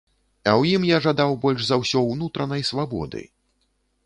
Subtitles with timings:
[0.45, 3.23] А ў ім я жадаў больш за ўсё унутранай свабоды.